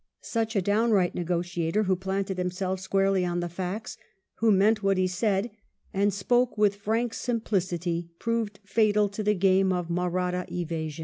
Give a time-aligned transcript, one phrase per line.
[0.23, 3.97] Such a downright negotiator, who planted himself squarely on the facts,
[4.37, 5.51] who meant what he said,
[5.93, 10.99] and spoke with frank simplicity, proved fatal to the game of Mahratta evasion.